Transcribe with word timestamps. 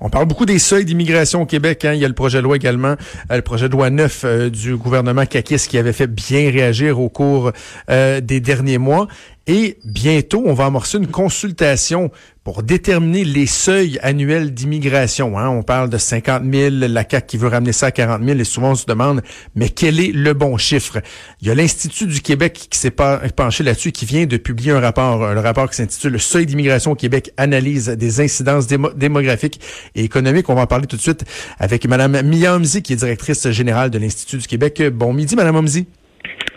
On 0.00 0.10
parle 0.10 0.26
beaucoup 0.26 0.44
des 0.44 0.58
seuils 0.58 0.84
d'immigration 0.84 1.42
au 1.42 1.46
Québec. 1.46 1.84
Hein. 1.84 1.94
Il 1.94 2.00
y 2.00 2.04
a 2.04 2.08
le 2.08 2.14
projet 2.14 2.38
de 2.38 2.42
loi 2.42 2.56
également, 2.56 2.96
euh, 3.30 3.36
le 3.36 3.42
projet 3.42 3.68
de 3.68 3.72
loi 3.72 3.88
9 3.90 4.22
euh, 4.24 4.50
du 4.50 4.76
gouvernement 4.76 5.24
Kakis 5.24 5.66
qui 5.68 5.78
avait 5.78 5.92
fait 5.92 6.06
bien 6.06 6.50
réagir 6.50 7.00
au 7.00 7.08
cours 7.08 7.52
euh, 7.90 8.20
des 8.20 8.40
derniers 8.40 8.78
mois. 8.78 9.08
Et 9.48 9.78
bientôt, 9.84 10.42
on 10.44 10.54
va 10.54 10.66
amorcer 10.66 10.98
une 10.98 11.06
consultation 11.06 12.10
pour 12.42 12.64
déterminer 12.64 13.24
les 13.24 13.46
seuils 13.46 13.98
annuels 14.02 14.52
d'immigration. 14.52 15.38
Hein. 15.38 15.48
On 15.48 15.62
parle 15.62 15.88
de 15.88 15.98
50 15.98 16.42
000, 16.52 16.74
la 16.88 17.04
CAQ 17.08 17.26
qui 17.26 17.36
veut 17.36 17.46
ramener 17.48 17.72
ça 17.72 17.86
à 17.86 17.90
40 17.92 18.24
000, 18.24 18.38
et 18.38 18.44
souvent 18.44 18.72
on 18.72 18.74
se 18.74 18.86
demande, 18.86 19.22
mais 19.54 19.68
quel 19.68 20.00
est 20.00 20.10
le 20.12 20.32
bon 20.32 20.56
chiffre? 20.56 21.00
Il 21.40 21.48
y 21.48 21.50
a 21.50 21.54
l'Institut 21.54 22.06
du 22.06 22.20
Québec 22.20 22.66
qui 22.70 22.78
s'est 22.78 22.90
penché 22.90 23.62
là-dessus, 23.62 23.92
qui 23.92 24.04
vient 24.04 24.26
de 24.26 24.36
publier 24.36 24.72
un 24.72 24.80
rapport, 24.80 25.24
un 25.24 25.40
rapport 25.40 25.70
qui 25.70 25.76
s'intitule 25.76 26.12
Le 26.12 26.18
seuil 26.18 26.46
d'immigration 26.46 26.92
au 26.92 26.96
Québec, 26.96 27.30
analyse 27.36 27.88
des 27.88 28.20
incidences 28.20 28.66
démographiques 28.66 29.60
et 29.94 30.02
économiques. 30.02 30.48
On 30.48 30.54
va 30.54 30.62
en 30.62 30.66
parler 30.66 30.86
tout 30.86 30.96
de 30.96 31.02
suite 31.02 31.24
avec 31.58 31.86
Mme 31.86 32.22
Mia 32.22 32.56
Omzi, 32.56 32.82
qui 32.82 32.94
est 32.94 32.96
directrice 32.96 33.48
générale 33.50 33.90
de 33.90 33.98
l'Institut 33.98 34.38
du 34.38 34.46
Québec. 34.46 34.82
Bon 34.92 35.12
midi, 35.12 35.36
Mme 35.36 35.56
Omzi. 35.56 35.86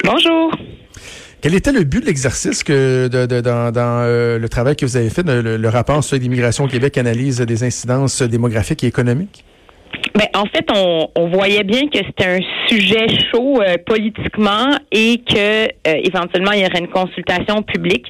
Bonjour. 0.04 0.52
Quel 1.42 1.56
était 1.56 1.72
le 1.72 1.86
but 1.86 2.02
de 2.02 2.08
l'exercice 2.08 2.66
que 2.66 3.08
dans, 3.08 4.04
euh, 4.04 4.38
le 4.38 4.50
travail 4.50 4.76
que 4.76 4.86
vous 4.86 4.98
avez 4.98 5.10
fait, 5.10 5.24
le, 5.26 5.70
rapport 5.70 6.04
sur 6.04 6.18
l'immigration 6.18 6.66
au 6.66 6.68
Québec 6.68 6.98
analyse 6.98 7.40
des 7.40 7.64
incidences 7.64 8.22
démographiques 8.22 8.84
et 8.84 8.88
économiques? 8.88 9.46
Ben, 10.16 10.28
en 10.36 10.46
fait, 10.46 10.68
on, 10.76 11.28
voyait 11.30 11.64
bien 11.64 11.88
que 11.88 12.00
c'était 12.00 12.26
un 12.26 12.40
sujet 12.68 13.08
chaud 13.32 13.62
euh, 13.62 13.78
politiquement 13.86 14.76
et 14.92 15.22
que 15.26 15.66
euh, 15.66 16.02
éventuellement 16.04 16.52
il 16.52 16.62
y 16.62 16.66
aurait 16.66 16.80
une 16.80 16.90
consultation 16.90 17.62
publique 17.64 18.08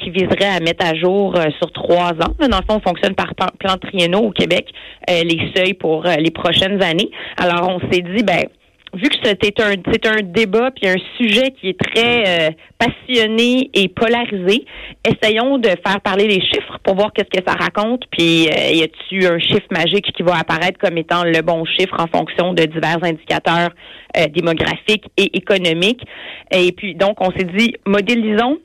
qui 0.00 0.10
viserait 0.10 0.56
à 0.56 0.60
mettre 0.60 0.84
à 0.86 0.94
jour 0.94 1.36
sur 1.58 1.72
trois 1.72 2.10
ans. 2.10 2.34
Dans 2.38 2.58
le 2.58 2.64
fond, 2.68 2.76
on 2.76 2.80
fonctionne 2.80 3.14
par 3.14 3.34
plan 3.34 3.76
triennaux 3.80 4.26
au 4.26 4.30
Québec 4.30 4.66
les 5.08 5.52
seuils 5.56 5.74
pour 5.74 6.04
les 6.04 6.30
prochaines 6.30 6.82
années. 6.82 7.10
Alors, 7.36 7.68
on 7.68 7.92
s'est 7.92 8.02
dit, 8.02 8.24
ben 8.24 8.44
vu 8.94 9.08
que 9.08 9.16
c'est 9.22 9.60
un 9.60 9.74
c'est 9.92 10.06
un 10.06 10.22
débat 10.22 10.70
puis 10.70 10.88
un 10.88 10.96
sujet 11.16 11.50
qui 11.52 11.68
est 11.70 11.78
très 11.78 12.24
euh, 12.26 12.50
passionné 12.78 13.70
et 13.74 13.88
polarisé, 13.88 14.64
essayons 15.04 15.58
de 15.58 15.68
faire 15.68 16.00
parler 16.02 16.26
les 16.26 16.40
chiffres 16.40 16.78
pour 16.82 16.94
voir 16.94 17.12
qu'est-ce 17.12 17.40
que 17.40 17.44
ça 17.46 17.54
raconte. 17.54 18.04
Puis 18.10 18.48
euh, 18.48 18.72
y 18.72 18.82
a-t-il 18.82 19.26
un 19.26 19.38
chiffre 19.38 19.66
magique 19.70 20.12
qui 20.12 20.22
va 20.22 20.38
apparaître 20.38 20.78
comme 20.78 20.96
étant 20.98 21.24
le 21.24 21.40
bon 21.42 21.64
chiffre 21.64 21.96
en 21.98 22.06
fonction 22.06 22.54
de 22.54 22.64
divers 22.64 23.02
indicateurs 23.02 23.70
euh, 24.16 24.26
démographiques 24.28 25.06
et 25.16 25.36
économiques? 25.36 26.02
Et 26.50 26.72
puis 26.72 26.94
donc 26.94 27.20
on 27.20 27.30
s'est 27.32 27.44
dit 27.44 27.74
modélisons 27.86 28.58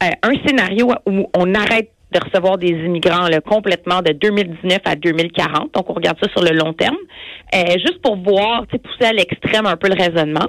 un 0.00 0.32
scénario 0.46 0.90
où 1.04 1.26
on 1.36 1.54
arrête 1.54 1.90
de 2.12 2.18
recevoir 2.24 2.58
des 2.58 2.68
immigrants 2.70 3.28
là, 3.28 3.40
complètement 3.40 4.02
de 4.02 4.12
2019 4.12 4.78
à 4.84 4.96
2040. 4.96 5.74
Donc, 5.74 5.88
on 5.90 5.94
regarde 5.94 6.18
ça 6.22 6.28
sur 6.30 6.42
le 6.42 6.56
long 6.56 6.72
terme, 6.72 6.96
euh, 7.54 7.72
juste 7.78 8.00
pour 8.02 8.16
voir, 8.16 8.66
pousser 8.66 9.10
à 9.10 9.12
l'extrême 9.12 9.66
un 9.66 9.76
peu 9.76 9.88
le 9.88 9.94
raisonnement. 9.94 10.46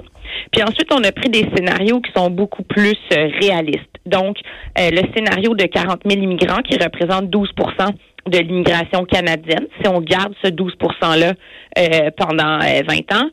Puis 0.50 0.62
ensuite, 0.62 0.92
on 0.92 1.02
a 1.04 1.12
pris 1.12 1.28
des 1.28 1.46
scénarios 1.54 2.00
qui 2.00 2.12
sont 2.12 2.30
beaucoup 2.30 2.62
plus 2.62 2.98
euh, 3.12 3.28
réalistes. 3.40 3.82
Donc, 4.06 4.38
euh, 4.78 4.90
le 4.90 5.02
scénario 5.14 5.54
de 5.54 5.64
40 5.64 6.00
000 6.04 6.22
immigrants 6.22 6.62
qui 6.62 6.76
représente 6.76 7.26
12% 7.26 7.90
de 8.26 8.38
l'immigration 8.38 9.04
canadienne, 9.04 9.66
si 9.80 9.88
on 9.88 10.00
garde 10.00 10.34
ce 10.44 10.48
12 10.48 10.74
%-là 11.02 11.32
pendant 12.16 12.58
20 12.58 13.12
ans, 13.16 13.28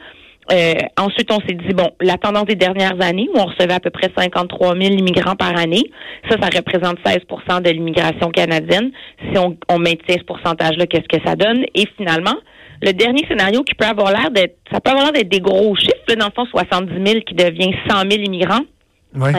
euh, 0.51 0.73
ensuite, 0.97 1.31
on 1.31 1.39
s'est 1.47 1.55
dit, 1.55 1.73
bon, 1.73 1.91
la 2.01 2.17
tendance 2.17 2.45
des 2.45 2.55
dernières 2.55 2.99
années, 3.01 3.27
où 3.33 3.39
on 3.39 3.45
recevait 3.45 3.73
à 3.73 3.79
peu 3.79 3.91
près 3.91 4.09
53 4.17 4.75
000 4.75 4.95
immigrants 4.95 5.35
par 5.35 5.55
année, 5.57 5.91
ça, 6.29 6.37
ça 6.41 6.49
représente 6.55 6.97
16% 7.05 7.61
de 7.61 7.69
l'immigration 7.69 8.29
canadienne. 8.31 8.91
Si 9.31 9.37
on, 9.37 9.57
on 9.69 9.77
maintient 9.77 10.17
ce 10.17 10.23
pourcentage-là, 10.23 10.87
qu'est-ce 10.87 11.07
que 11.07 11.23
ça 11.25 11.35
donne? 11.35 11.65
Et 11.75 11.85
finalement, 11.97 12.35
le 12.81 12.93
dernier 12.93 13.25
scénario 13.27 13.63
qui 13.63 13.75
peut 13.75 13.85
avoir 13.85 14.11
l'air 14.11 14.31
d'être, 14.31 14.57
ça 14.71 14.79
peut 14.79 14.91
avoir 14.91 15.05
l'air 15.05 15.13
d'être 15.13 15.29
des 15.29 15.41
gros 15.41 15.75
chiffres, 15.75 16.15
dans 16.17 16.27
le 16.27 16.31
fond, 16.35 16.45
70 16.45 16.93
000 16.93 17.21
qui 17.21 17.35
devient 17.35 17.73
100 17.87 18.09
000 18.09 18.23
immigrants 18.23 18.63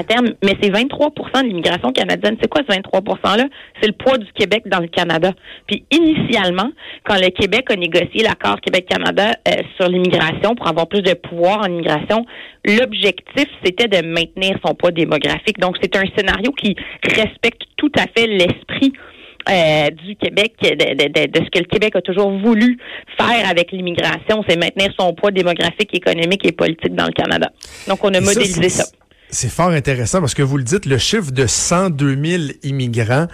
terme, 0.03 0.35
mais 0.43 0.57
c'est 0.61 0.71
23 0.71 1.11
de 1.11 1.47
l'immigration 1.47 1.93
canadienne. 1.93 2.37
C'est 2.41 2.49
quoi 2.49 2.63
ce 2.69 2.75
23 2.75 3.01
%-là? 3.01 3.45
C'est 3.81 3.87
le 3.87 3.93
poids 3.93 4.19
du 4.19 4.31
Québec 4.33 4.65
dans 4.67 4.81
le 4.81 4.89
Canada. 4.89 5.33
Puis 5.67 5.85
initialement, 5.91 6.71
quand 7.05 7.15
le 7.15 7.31
Québec 7.31 7.71
a 7.71 7.77
négocié 7.77 8.23
l'accord 8.23 8.61
Québec-Canada 8.61 9.33
euh, 9.49 9.63
sur 9.77 9.89
l'immigration 9.89 10.55
pour 10.57 10.67
avoir 10.67 10.89
plus 10.89 11.03
de 11.03 11.15
pouvoir 11.15 11.61
en 11.61 11.67
immigration, 11.67 12.27
l'objectif, 12.65 13.47
c'était 13.65 13.89
de 13.89 14.07
maintenir 14.07 14.59
son 14.65 14.75
poids 14.75 14.91
démographique. 14.91 15.59
Donc, 15.61 15.77
c'est 15.81 15.95
un 15.97 16.05
scénario 16.17 16.51
qui 16.53 16.75
respecte 17.05 17.63
tout 17.77 17.93
à 17.97 18.07
fait 18.17 18.27
l'esprit 18.27 18.93
euh, 19.49 19.91
du 19.91 20.17
Québec, 20.17 20.55
de, 20.61 21.27
de, 21.27 21.45
ce 21.45 21.51
que 21.51 21.61
le 21.61 21.65
Québec 21.65 21.97
a 21.97 22.03
toujours 22.03 22.31
voulu 22.31 22.77
faire 23.19 23.49
avec 23.49 23.73
l'immigration, 23.73 24.45
c'est 24.47 24.57
maintenir 24.57 24.93
son 24.99 25.15
poids 25.15 25.31
démographique, 25.31 25.95
économique 25.95 26.45
et 26.45 26.53
politique 26.53 26.95
dans 26.95 27.07
le 27.07 27.13
Canada. 27.13 27.51
Donc, 27.89 28.05
on 28.05 28.13
a 28.13 28.21
modélisé 28.21 28.69
ça. 28.69 28.85
C'est 29.33 29.49
fort 29.49 29.71
intéressant 29.71 30.21
parce 30.21 30.35
que 30.35 30.43
vous 30.43 30.57
le 30.57 30.65
dites, 30.65 30.87
le 30.87 30.99
chiffre 30.99 31.31
de 31.31 31.47
102 31.47 32.17
000 32.23 32.43
immigrants 32.65 33.29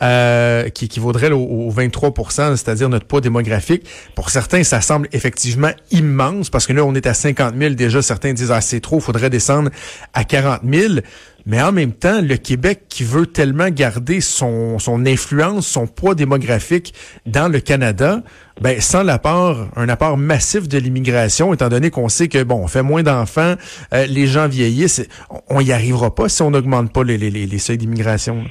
euh, 0.00 0.70
qui 0.70 0.86
équivaudrait 0.86 1.30
au, 1.30 1.70
23% 1.70 2.56
c'est-à-dire 2.56 2.88
notre 2.88 3.06
poids 3.06 3.20
démographique, 3.20 3.86
pour 4.14 4.30
certains, 4.30 4.64
ça 4.64 4.80
semble 4.80 5.08
effectivement 5.12 5.70
immense 5.90 6.48
parce 6.48 6.66
que 6.66 6.72
là, 6.72 6.84
on 6.84 6.94
est 6.94 7.06
à 7.06 7.12
50 7.12 7.54
000 7.56 7.74
déjà. 7.74 8.00
Certains 8.00 8.32
disent, 8.32 8.50
ah, 8.50 8.62
c'est 8.62 8.80
trop, 8.80 8.96
il 8.96 9.02
faudrait 9.02 9.30
descendre 9.30 9.70
à 10.14 10.24
40 10.24 10.60
000. 10.64 10.94
Mais 11.46 11.60
en 11.60 11.72
même 11.72 11.92
temps, 11.92 12.20
le 12.20 12.36
Québec 12.36 12.82
qui 12.88 13.04
veut 13.04 13.26
tellement 13.26 13.68
garder 13.68 14.20
son, 14.20 14.78
son 14.78 15.06
influence, 15.06 15.66
son 15.66 15.86
poids 15.86 16.14
démographique 16.14 16.94
dans 17.26 17.48
le 17.48 17.60
Canada, 17.60 18.22
ben 18.60 18.80
sans 18.80 19.02
l'apport, 19.02 19.68
un 19.76 19.88
apport 19.88 20.16
massif 20.16 20.68
de 20.68 20.78
l'immigration, 20.78 21.52
étant 21.52 21.68
donné 21.68 21.90
qu'on 21.90 22.08
sait 22.08 22.28
que 22.28 22.42
bon, 22.42 22.56
on 22.56 22.68
fait 22.68 22.82
moins 22.82 23.02
d'enfants, 23.02 23.54
euh, 23.92 24.06
les 24.06 24.26
gens 24.26 24.46
vieillissent, 24.46 25.06
on 25.48 25.62
n'y 25.62 25.72
arrivera 25.72 26.14
pas 26.14 26.28
si 26.28 26.42
on 26.42 26.50
n'augmente 26.50 26.92
pas 26.92 27.02
les, 27.04 27.18
les, 27.18 27.30
les 27.30 27.58
seuils 27.58 27.78
d'immigration. 27.78 28.44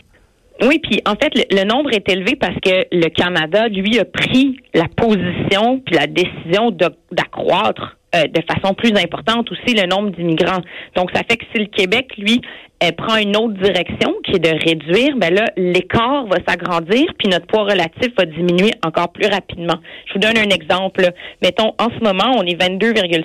Oui, 0.61 0.79
puis 0.79 1.01
en 1.05 1.15
fait, 1.15 1.33
le, 1.51 1.63
nombre 1.63 1.91
est 1.91 2.07
élevé 2.07 2.35
parce 2.35 2.55
que 2.55 2.85
le 2.91 3.09
Canada, 3.09 3.67
lui, 3.67 3.97
a 3.99 4.05
pris 4.05 4.59
la 4.73 4.87
position 4.87 5.79
puis 5.79 5.95
la 5.95 6.05
décision 6.05 6.71
d'accroître 7.11 7.97
euh, 8.15 8.23
de 8.27 8.41
façon 8.51 8.73
plus 8.73 8.91
importante 8.91 9.51
aussi 9.51 9.73
le 9.75 9.87
nombre 9.87 10.09
d'immigrants. 10.09 10.61
Donc, 10.95 11.11
ça 11.13 11.21
fait 11.29 11.37
que 11.37 11.45
si 11.53 11.59
le 11.59 11.67
Québec, 11.67 12.11
lui, 12.17 12.41
euh, 12.83 12.91
prend 12.91 13.15
une 13.15 13.37
autre 13.37 13.53
direction 13.53 14.15
qui 14.25 14.35
est 14.35 14.39
de 14.39 14.49
réduire, 14.49 15.15
ben 15.15 15.33
là, 15.33 15.45
l'écart 15.55 16.25
va 16.25 16.37
s'agrandir, 16.47 17.05
puis 17.17 17.29
notre 17.29 17.45
poids 17.45 17.63
relatif 17.63 18.09
va 18.17 18.25
diminuer 18.25 18.71
encore 18.85 19.13
plus 19.13 19.27
rapidement. 19.27 19.75
Je 20.07 20.13
vous 20.13 20.19
donne 20.19 20.37
un 20.37 20.49
exemple. 20.49 21.11
Mettons, 21.41 21.73
en 21.79 21.89
ce 21.89 22.03
moment, 22.03 22.35
on 22.37 22.43
est 22.43 22.59
22,6% 22.59 23.21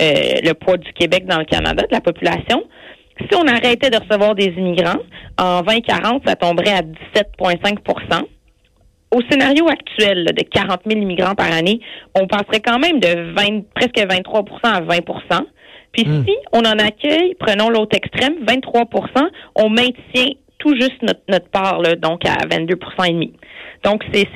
euh, 0.00 0.04
le 0.42 0.52
poids 0.54 0.76
du 0.76 0.92
Québec 0.92 1.24
dans 1.26 1.38
le 1.38 1.44
Canada, 1.44 1.82
de 1.82 1.92
la 1.92 2.00
population. 2.00 2.64
Si 3.20 3.36
on 3.36 3.46
arrêtait 3.46 3.90
de 3.90 3.96
recevoir 3.96 4.34
des 4.34 4.52
immigrants, 4.56 5.00
en 5.38 5.62
2040, 5.62 6.22
ça 6.26 6.34
tomberait 6.34 6.72
à 6.72 6.82
17,5 6.82 8.31
au 9.12 9.20
scénario 9.30 9.68
actuel 9.68 10.24
de 10.24 10.42
40 10.42 10.80
000 10.86 11.00
immigrants 11.00 11.34
par 11.34 11.52
année, 11.52 11.80
on 12.18 12.26
passerait 12.26 12.60
quand 12.60 12.78
même 12.78 12.98
de 12.98 13.32
20, 13.34 13.64
presque 13.74 13.98
23% 13.98 14.44
à 14.64 14.80
20% 14.80 15.40
Puis 15.92 16.04
hmm. 16.06 16.24
si 16.26 16.34
on 16.52 16.60
en 16.60 16.78
accueille, 16.78 17.34
prenons 17.38 17.68
l'autre 17.68 17.96
extrême, 17.96 18.34
23% 18.44 19.28
on 19.56 19.68
maintient 19.68 20.32
tout 20.62 20.74
juste 20.76 21.02
notre, 21.02 21.48
part, 21.50 21.80
là, 21.80 21.96
donc 21.96 22.24
à 22.24 22.46
22 22.48 22.74
et 23.04 23.12
demi. 23.12 23.32
Donc, 23.84 24.04
c'est, 24.14 24.28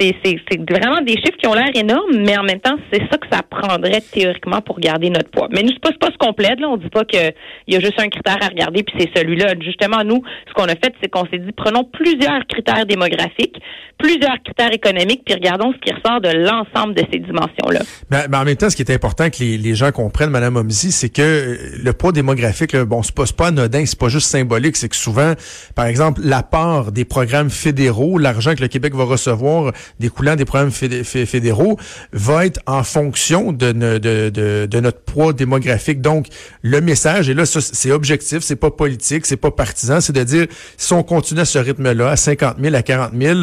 vraiment 0.69 1.00
des 1.03 1.12
chiffres 1.12 1.37
qui 1.38 1.47
ont 1.47 1.54
l'air 1.54 1.70
énormes, 1.75 2.16
mais 2.19 2.37
en 2.37 2.42
même 2.42 2.59
temps, 2.59 2.76
c'est 2.92 3.00
ça 3.10 3.16
que 3.16 3.28
ça 3.31 3.42
prendrait 3.48 4.00
théoriquement 4.00 4.60
pour 4.60 4.81
garder 4.81 5.09
notre 5.09 5.31
poids. 5.31 5.47
Mais 5.53 5.62
nous, 5.62 5.70
c'est 5.70 5.81
pas, 5.81 5.92
pas 6.00 6.12
ce 6.12 6.19
qu'on 6.19 6.32
plaide, 6.32 6.59
là. 6.59 6.69
On 6.69 6.76
dit 6.76 6.88
pas 6.88 7.04
qu'il 7.04 7.32
y 7.69 7.76
a 7.76 7.81
juste 7.81 8.00
un 8.00 8.09
critère 8.09 8.38
à 8.41 8.48
regarder, 8.48 8.82
puis 8.82 8.97
c'est 8.98 9.10
celui-là. 9.16 9.54
Justement, 9.60 10.03
nous, 10.04 10.20
ce 10.48 10.53
qu'on 10.54 10.65
a 10.65 10.75
fait, 10.75 10.92
c'est 11.00 11.09
qu'on 11.09 11.26
s'est 11.26 11.38
dit, 11.38 11.53
prenons 11.53 11.84
plusieurs 11.84 12.44
critères 12.48 12.86
démographiques, 12.86 13.56
plusieurs 13.98 14.42
critères 14.44 14.72
économiques, 14.72 15.22
puis 15.25 15.34
regardons 15.34 15.72
ce 15.72 15.78
qui 15.78 15.94
ressort 15.94 16.20
de 16.20 16.31
l'ensemble 16.31 16.94
de 16.94 17.04
ces 17.12 17.21
dimensions-là. 17.21 17.80
Mais, 18.10 18.36
en 18.36 18.45
même 18.45 18.56
temps, 18.56 18.68
ce 18.68 18.74
qui 18.74 18.83
est 18.83 18.92
important 18.92 19.30
que 19.30 19.39
les, 19.39 19.74
gens 19.77 19.92
comprennent, 19.92 20.30
Madame 20.30 20.56
Omzi, 20.56 20.91
c'est 20.91 21.09
que 21.09 21.22
euh, 21.22 21.56
le 21.84 21.92
poids 21.92 22.10
démographique, 22.10 22.74
bon, 22.77 23.03
c'est 23.03 23.15
pas, 23.15 23.24
pas 23.36 23.48
anodin, 23.48 23.84
c'est 23.86 23.98
pas 23.98 24.09
juste 24.09 24.27
symbolique, 24.28 24.77
c'est 24.77 24.89
que 24.89 24.97
souvent, 24.97 25.34
par 25.74 25.86
exemple, 25.86 26.16
la 26.18 26.42
part 26.42 26.92
des 26.92 27.04
programmes 27.04 27.51
fédéraux, 27.51 28.18
l'argent 28.18 28.54
que 28.54 28.63
le 28.63 28.68
Québec 28.68 28.95
va 28.95 29.04
recevoir 29.04 29.72
découlant 30.01 30.36
des 30.36 30.45
programmes 30.45 30.71
fédéraux 30.71 31.78
va 32.13 32.47
être 32.47 32.60
en 32.66 32.83
fonction 32.83 33.53
de, 33.53 33.72
de, 33.72 34.80
notre 34.80 35.01
poids 35.01 35.33
démographique. 35.33 36.01
Donc, 36.01 36.27
le 36.63 36.80
message, 36.80 37.28
et 37.28 37.34
là, 37.34 37.47
c'est 37.47 37.91
objectif, 37.91 38.41
c'est 38.41 38.57
pas 38.57 38.71
politique, 38.71 39.27
c'est 39.27 39.36
pas 39.36 39.51
partisan, 39.51 40.01
c'est 40.01 40.15
de 40.15 40.22
dire, 40.22 40.47
si 40.77 40.92
on 40.92 41.03
continue 41.03 41.41
à 41.41 41.45
ce 41.45 41.59
rythme-là, 41.59 42.10
à 42.10 42.16
50 42.16 42.57
000, 42.60 42.74
à 42.74 42.83
40 42.83 43.13
000, 43.18 43.41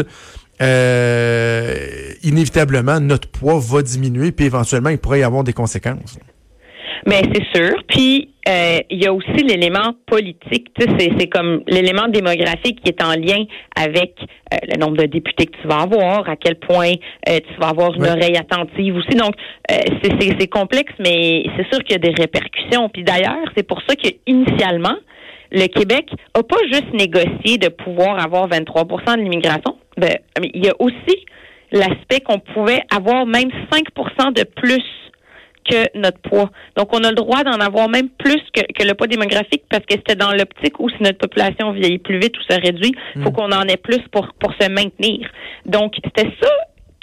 euh, 0.61 1.75
inévitablement, 2.23 2.99
notre 2.99 3.27
poids 3.27 3.59
va 3.59 3.81
diminuer, 3.81 4.31
puis 4.31 4.45
éventuellement, 4.45 4.89
il 4.89 4.97
pourrait 4.97 5.19
y 5.19 5.23
avoir 5.23 5.43
des 5.43 5.53
conséquences. 5.53 6.17
Mais 7.05 7.21
c'est 7.33 7.45
sûr. 7.53 7.83
Puis, 7.87 8.32
euh, 8.47 8.79
il 8.89 9.01
y 9.01 9.07
a 9.07 9.13
aussi 9.13 9.43
l'élément 9.43 9.93
politique. 10.05 10.67
C'est 10.77 11.27
comme 11.27 11.63
l'élément 11.67 12.07
démographique 12.07 12.81
qui 12.83 12.89
est 12.89 13.01
en 13.01 13.13
lien 13.13 13.45
avec 13.75 14.15
euh, 14.53 14.57
le 14.67 14.77
nombre 14.79 14.97
de 14.97 15.05
députés 15.05 15.45
que 15.45 15.61
tu 15.61 15.67
vas 15.67 15.81
avoir, 15.81 16.27
à 16.27 16.35
quel 16.35 16.55
point 16.55 16.91
euh, 17.29 17.39
tu 17.39 17.59
vas 17.59 17.69
avoir 17.69 17.93
une 17.93 18.05
oreille 18.05 18.37
attentive 18.37 18.97
aussi. 18.97 19.15
Donc, 19.15 19.35
c'est 19.69 20.47
complexe, 20.47 20.93
mais 20.99 21.45
c'est 21.55 21.67
sûr 21.71 21.83
qu'il 21.83 21.91
y 21.91 21.95
a 21.95 21.99
des 21.99 22.13
répercussions. 22.13 22.89
Puis 22.89 23.03
d'ailleurs, 23.03 23.45
c'est 23.55 23.65
pour 23.65 23.81
ça 23.87 23.95
qu'initialement, 23.95 24.95
le 25.51 25.67
Québec 25.67 26.09
n'a 26.35 26.43
pas 26.43 26.57
juste 26.71 26.93
négocié 26.93 27.57
de 27.57 27.69
pouvoir 27.69 28.21
avoir 28.21 28.49
23% 28.49 29.17
de 29.17 29.21
l'immigration. 29.21 29.77
Ben, 29.97 30.17
il 30.53 30.65
y 30.65 30.69
a 30.69 30.73
aussi 30.79 31.25
l'aspect 31.71 32.19
qu'on 32.19 32.39
pouvait 32.39 32.81
avoir 32.93 33.25
même 33.25 33.49
5% 33.71 34.33
de 34.33 34.43
plus 34.43 34.83
que 35.63 35.97
notre 35.97 36.19
poids. 36.19 36.49
Donc, 36.75 36.93
on 36.93 37.03
a 37.03 37.09
le 37.09 37.15
droit 37.15 37.43
d'en 37.43 37.59
avoir 37.59 37.89
même 37.89 38.09
plus 38.09 38.41
que, 38.53 38.83
le 38.83 38.93
poids 38.93 39.07
démographique 39.07 39.63
parce 39.69 39.85
que 39.85 39.95
c'était 39.95 40.15
dans 40.15 40.31
l'optique 40.31 40.79
où 40.79 40.89
si 40.89 41.01
notre 41.01 41.17
population 41.17 41.71
vieillit 41.71 41.99
plus 41.99 42.19
vite 42.19 42.37
ou 42.37 42.41
se 42.41 42.59
réduit, 42.59 42.93
il 43.15 43.23
faut 43.23 43.29
hmm. 43.29 43.33
qu'on 43.33 43.51
en 43.51 43.63
ait 43.63 43.77
plus 43.77 44.01
pour, 44.11 44.27
pour 44.39 44.53
se 44.59 44.69
maintenir. 44.69 45.29
Donc, 45.65 45.93
c'était 46.03 46.29
ça 46.41 46.49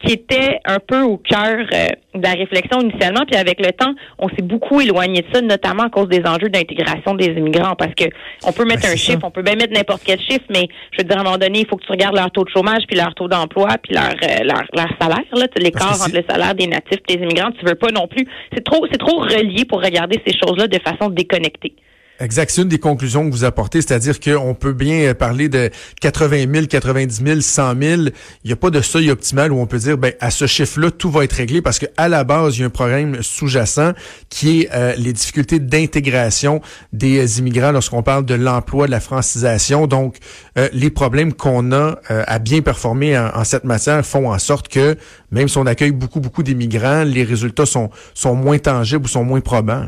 qui 0.05 0.15
était 0.15 0.61
un 0.65 0.79
peu 0.79 1.03
au 1.03 1.19
cœur 1.19 1.67
euh, 1.73 1.89
de 2.15 2.23
la 2.23 2.33
réflexion 2.33 2.81
initialement. 2.81 3.25
Puis 3.27 3.37
avec 3.37 3.61
le 3.65 3.73
temps, 3.73 3.93
on 4.19 4.29
s'est 4.31 4.43
beaucoup 4.43 4.81
éloigné 4.81 5.23
de 5.23 5.27
ça, 5.33 5.41
notamment 5.41 5.85
à 5.85 5.91
cause 5.91 6.09
des 6.09 6.23
enjeux 6.27 6.49
d'intégration 6.49 7.15
des 7.15 7.27
immigrants, 7.27 7.75
parce 7.77 7.95
que 7.95 8.05
on 8.45 8.53
peut 8.53 8.65
mettre 8.65 8.83
ben, 8.83 8.93
un 8.93 8.97
chiffre, 8.97 9.21
on 9.23 9.31
peut 9.31 9.43
bien 9.43 9.57
mettre 9.57 9.75
n'importe 9.75 10.03
quel 10.05 10.21
chiffre, 10.21 10.45
mais 10.51 10.69
je 10.93 10.99
veux 10.99 11.05
dire, 11.05 11.19
à 11.19 11.21
un 11.21 11.25
moment 11.25 11.39
donné, 11.39 11.61
il 11.61 11.67
faut 11.67 11.77
que 11.77 11.85
tu 11.85 11.93
regardes 11.93 12.17
leur 12.17 12.31
taux 12.31 12.45
de 12.45 12.51
chômage, 12.51 12.83
puis 12.89 12.97
leur 12.97 13.15
taux 13.15 13.29
d'emploi, 13.29 13.69
puis 13.83 13.95
leur, 13.95 14.11
euh, 14.11 14.45
leur, 14.45 14.63
leur 14.75 14.89
salaire, 15.01 15.25
là, 15.33 15.47
l'écart 15.57 16.01
entre 16.01 16.17
le 16.17 16.25
salaire 16.29 16.55
des 16.55 16.67
natifs 16.67 17.01
et 17.09 17.17
des 17.17 17.23
immigrants, 17.23 17.51
tu 17.59 17.65
veux 17.67 17.75
pas 17.75 17.91
non 17.91 18.07
plus. 18.07 18.27
C'est 18.55 18.65
trop, 18.65 18.87
c'est 18.91 18.99
trop 18.99 19.19
relié 19.19 19.65
pour 19.65 19.83
regarder 19.83 20.21
ces 20.27 20.33
choses-là 20.33 20.67
de 20.67 20.79
façon 20.79 21.11
déconnectée. 21.11 21.75
Exact. 22.21 22.51
C'est 22.51 22.61
une 22.61 22.69
des 22.69 22.79
conclusions 22.79 23.25
que 23.25 23.31
vous 23.33 23.45
apportez, 23.45 23.81
c'est-à-dire 23.81 24.21
qu'on 24.21 24.53
peut 24.53 24.75
bien 24.75 25.15
parler 25.15 25.49
de 25.49 25.71
80 26.03 26.53
000, 26.53 26.67
90 26.67 27.25
000, 27.25 27.41
100 27.41 27.81
000. 27.81 28.03
Il 28.03 28.13
n'y 28.45 28.53
a 28.53 28.57
pas 28.57 28.69
de 28.69 28.83
seuil 28.83 29.11
optimal 29.11 29.53
où 29.53 29.59
on 29.59 29.67
peut 29.67 29.79
dire, 29.79 29.97
ben, 29.97 30.13
à 30.21 30.31
ce 30.31 30.47
chiffre-là, 30.47 30.91
tout 30.91 31.11
va 31.11 31.25
être 31.25 31.33
réglé 31.33 31.63
parce 31.63 31.79
qu'à 31.79 32.09
la 32.11 32.25
base, 32.25 32.59
il 32.59 32.61
y 32.61 32.63
a 32.65 32.67
un 32.67 32.71
problème 32.71 33.23
sous-jacent 33.23 33.93
qui 34.29 34.61
est 34.61 34.69
euh, 34.75 34.95
les 34.99 35.15
difficultés 35.15 35.61
d'intégration 35.61 36.61
des 36.93 37.39
immigrants 37.39 37.73
lorsqu'on 37.73 38.03
parle 38.03 38.27
de 38.27 38.35
l'emploi, 38.35 38.85
de 38.85 38.91
la 38.91 39.01
francisation. 39.01 39.87
Donc, 39.87 40.17
euh, 40.59 40.69
les 40.75 40.91
problèmes 40.91 41.33
qu'on 41.33 41.73
a 41.73 41.99
euh, 42.11 42.23
à 42.27 42.39
bien 42.39 42.61
performer 42.61 43.17
en, 43.17 43.31
en, 43.35 43.45
cette 43.45 43.65
matière 43.65 44.05
font 44.05 44.31
en 44.31 44.39
sorte 44.39 44.69
que, 44.69 44.95
même 45.31 45.49
si 45.49 45.57
on 45.57 45.65
accueille 45.65 45.93
beaucoup, 45.93 46.21
beaucoup 46.21 46.43
d'immigrants, 46.43 47.05
les 47.05 47.25
résultats 47.25 47.65
sont, 47.65 47.89
sont 48.13 48.35
moins 48.35 48.59
tangibles 48.59 49.07
ou 49.07 49.09
sont 49.09 49.25
moins 49.25 49.41
probants. 49.41 49.87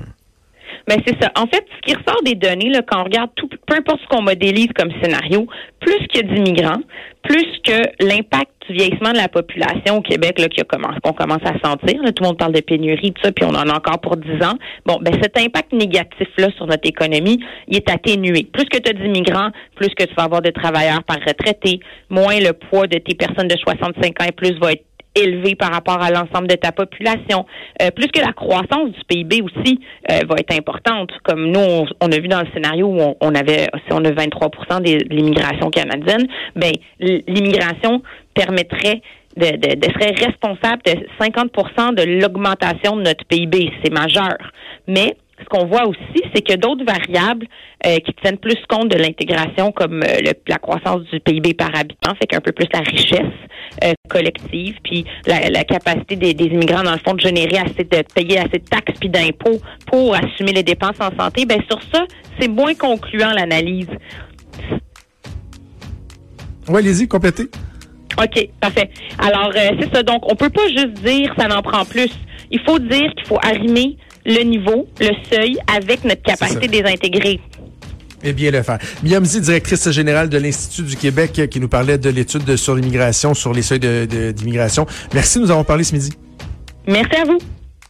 Mais 0.89 0.97
ben, 0.97 1.03
c'est 1.07 1.23
ça. 1.23 1.31
En 1.37 1.47
fait, 1.47 1.65
ce 1.77 1.81
qui 1.87 1.95
ressort 1.95 2.23
des 2.25 2.35
données, 2.35 2.71
là, 2.71 2.83
quand 2.87 3.01
on 3.01 3.05
regarde 3.05 3.31
tout, 3.37 3.49
peu 3.49 3.77
importe 3.77 4.01
ce 4.03 4.07
qu'on 4.09 4.23
modélise 4.23 4.69
comme 4.77 4.91
scénario, 5.03 5.47
plus 5.81 6.07
qu'il 6.09 6.27
y 6.27 6.31
a 6.31 6.35
d'immigrants, 6.35 6.83
plus 7.23 7.47
que 7.65 8.05
l'impact 8.05 8.51
du 8.69 8.75
vieillissement 8.75 9.13
de 9.13 9.17
la 9.17 9.29
population 9.29 9.99
au 9.99 10.01
Québec, 10.03 10.39
là, 10.39 10.49
qu'on 11.03 11.13
commence 11.13 11.43
à 11.45 11.59
sentir, 11.67 12.01
tout 12.03 12.23
le 12.23 12.27
monde 12.27 12.39
parle 12.39 12.53
de 12.53 12.61
pénurie, 12.61 13.13
tout 13.13 13.23
ça, 13.23 13.33
puis 13.33 13.45
on 13.45 13.55
en 13.55 13.69
a 13.69 13.77
encore 13.77 14.01
pour 14.01 14.17
10 14.17 14.45
ans. 14.45 14.57
Bon, 14.87 14.99
ben 15.01 15.15
cet 15.23 15.39
impact 15.39 15.73
négatif-là 15.73 16.49
sur 16.57 16.67
notre 16.67 16.89
économie, 16.89 17.41
il 17.69 17.77
est 17.77 17.91
atténué. 17.91 18.49
Plus 18.53 18.65
que 18.65 18.79
tu 18.79 18.91
as 18.91 18.93
d'immigrants, 18.93 19.51
plus 19.77 19.89
que 19.91 20.05
tu 20.05 20.15
vas 20.15 20.25
avoir 20.25 20.43
de 20.43 20.51
travailleurs 20.51 21.03
par 21.05 21.19
retraité, 21.27 21.81
moins 22.11 22.39
le 22.39 22.53
poids 22.53 22.87
de 22.87 22.99
tes 22.99 23.15
personnes 23.15 23.49
de 23.49 23.57
65 23.57 24.21
ans 24.21 24.27
et 24.29 24.33
plus 24.33 24.59
va 24.59 24.73
être 24.73 24.85
élevé 25.15 25.55
par 25.55 25.71
rapport 25.73 26.01
à 26.01 26.11
l'ensemble 26.11 26.49
de 26.49 26.55
ta 26.55 26.73
population. 26.73 27.47
Euh, 27.81 27.91
plus 27.91 28.09
que 28.09 28.21
la 28.21 28.33
croissance 28.33 28.91
du 28.91 29.01
PIB 29.09 29.43
aussi 29.43 29.81
euh, 30.11 30.21
va 30.29 30.37
être 30.39 30.57
importante. 30.57 31.11
Comme 31.23 31.51
nous, 31.51 31.87
on, 32.01 32.13
a 32.13 32.19
vu 32.19 32.29
dans 32.29 32.41
le 32.41 32.49
scénario 32.55 32.87
où 32.87 33.15
on, 33.21 33.35
avait, 33.35 33.69
si 33.87 33.93
on 33.93 34.05
a 34.05 34.11
23% 34.11 34.83
de 34.83 35.15
l'immigration 35.15 35.71
canadienne, 35.71 36.27
ben 36.57 36.73
l'immigration 37.01 38.03
permettrait 38.35 39.03
de, 39.37 39.47
de, 39.57 39.75
de, 39.77 39.93
serait 39.93 40.15
responsable 40.27 40.83
de 40.85 41.07
50% 41.21 41.95
de 41.95 42.21
l'augmentation 42.21 42.97
de 42.97 43.03
notre 43.03 43.25
PIB. 43.27 43.71
C'est 43.83 43.93
majeur. 43.93 44.37
Mais 44.87 45.17
ce 45.43 45.49
qu'on 45.49 45.67
voit 45.67 45.87
aussi, 45.87 46.23
c'est 46.35 46.43
que 46.43 46.55
d'autres 46.55 46.85
variables 46.85 47.47
euh, 47.87 47.99
qui 47.99 48.13
tiennent 48.23 48.39
plus 48.39 48.59
compte 48.69 48.89
de 48.89 48.97
l'intégration, 48.97 49.73
comme 49.73 50.03
euh, 50.03 50.33
la 50.47 50.59
croissance 50.59 51.03
du 51.13 51.21
PIB 51.21 51.55
par 51.55 51.75
habitant, 51.75 52.15
fait 52.15 52.27
qu'un 52.27 52.41
peu 52.41 52.53
plus 52.53 52.67
la 52.73 52.81
richesse 52.81 53.21
euh, 53.85 53.93
collective, 54.09 54.77
puis 54.85 55.05
la, 55.27 55.65
capacité 55.65 56.17
des, 56.17 56.45
immigrants, 56.45 56.83
dans 56.83 56.93
le 56.93 56.99
fond, 56.99 57.15
de 57.15 57.21
générer 57.21 57.59
assez 57.59 57.85
de 57.85 58.03
payer 58.15 58.39
assez 58.39 58.59
de 58.59 58.69
taxes 58.69 58.99
puis 59.01 59.09
d'impôts 59.09 59.61
pour 59.87 60.15
assumer 60.15 60.53
les 60.53 60.63
dépenses 60.63 61.01
en 61.01 61.17
santé, 61.19 61.47
ben 61.47 61.61
sur 61.71 61.81
ça, 61.93 62.05
c'est 62.39 62.49
moins 62.49 62.75
concluant 62.75 63.33
l'analyse. 63.33 63.89
Oui, 66.69 66.79
allez-y, 66.79 67.09
complétez. 67.09 67.49
OK, 68.19 68.49
parfait. 68.61 68.91
Alors, 69.19 69.51
c'est 69.53 69.93
ça. 69.93 70.03
Donc, 70.03 70.31
on 70.31 70.37
peut 70.37 70.51
pas 70.51 70.69
juste 70.69 71.03
dire 71.03 71.33
ça 71.39 71.49
n'en 71.49 71.63
prend 71.63 71.85
plus. 71.85 72.11
Il 72.51 72.61
faut 72.61 72.79
dire 72.79 73.11
qu'il 73.17 73.27
faut 73.27 73.39
arrimer 73.43 73.97
le 74.25 74.43
niveau, 74.43 74.87
le 75.01 75.11
seuil, 75.31 75.59
avec 75.75 76.05
notre 76.05 76.23
capacité 76.23 76.69
de 76.69 76.73
les 76.73 76.93
intégrer. 76.93 77.41
Eh 78.25 78.33
bien 78.33 78.51
le 78.51 78.63
faire. 78.63 78.79
Miamzi, 79.03 79.41
directrice 79.41 79.91
générale 79.91 80.29
de 80.29 80.39
l'Institut 80.39 80.83
du 80.83 80.97
Québec, 80.97 81.49
qui 81.51 81.61
nous 81.61 81.69
parlait 81.69 81.99
de 81.99 82.09
l'étude 82.09 82.57
sur 82.57 82.77
l'immigration, 82.77 83.35
sur 83.35 83.53
les 83.53 83.63
seuils 83.63 83.81
d'immigration. 83.81 84.87
Merci 85.13 85.39
de 85.39 85.45
nous 85.45 85.51
avons 85.51 85.65
parlé 85.65 85.83
ce 85.83 85.95
midi. 85.95 86.13
Merci 86.87 87.17
à 87.17 87.25
vous. 87.25 87.39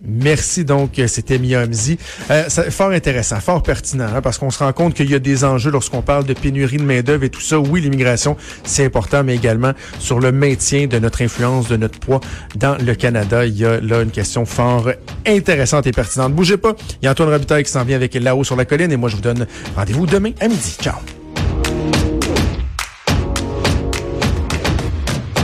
Merci 0.04 0.64
donc, 0.64 1.00
c'était 1.06 1.38
Mia 1.38 1.64
Euh, 2.30 2.48
fort 2.70 2.90
intéressant, 2.90 3.38
fort 3.40 3.62
pertinent, 3.62 4.08
hein, 4.16 4.20
parce 4.20 4.36
qu'on 4.36 4.50
se 4.50 4.58
rend 4.58 4.72
compte 4.72 4.94
qu'il 4.94 5.08
y 5.08 5.14
a 5.14 5.20
des 5.20 5.44
enjeux 5.44 5.70
lorsqu'on 5.70 6.02
parle 6.02 6.24
de 6.24 6.34
pénurie 6.34 6.78
de 6.78 6.82
main-d'œuvre 6.82 7.22
et 7.24 7.30
tout 7.30 7.40
ça. 7.40 7.60
Oui, 7.60 7.80
l'immigration, 7.80 8.36
c'est 8.64 8.84
important, 8.84 9.22
mais 9.22 9.36
également 9.36 9.72
sur 10.00 10.18
le 10.18 10.32
maintien 10.32 10.88
de 10.88 10.98
notre 10.98 11.22
influence, 11.22 11.68
de 11.68 11.76
notre 11.76 12.00
poids 12.00 12.20
dans 12.56 12.76
le 12.78 12.94
Canada. 12.94 13.46
Il 13.46 13.56
y 13.56 13.64
a 13.64 13.80
là 13.80 14.02
une 14.02 14.10
question 14.10 14.44
fort 14.44 14.90
intéressante 15.24 15.86
et 15.86 15.92
pertinente. 15.92 16.34
Bougez 16.34 16.56
pas. 16.56 16.74
Il 17.00 17.04
y 17.04 17.08
a 17.08 17.12
Antoine 17.12 17.30
Robitaille 17.30 17.62
qui 17.62 17.70
s'en 17.70 17.84
vient 17.84 17.96
avec 17.96 18.14
là-haut 18.14 18.44
sur 18.44 18.56
la 18.56 18.64
colline 18.64 18.90
et 18.90 18.96
moi 18.96 19.08
je 19.08 19.16
vous 19.16 19.22
donne 19.22 19.46
rendez-vous 19.76 20.06
demain 20.06 20.32
à 20.40 20.48
midi. 20.48 20.76
Ciao. 20.80 20.96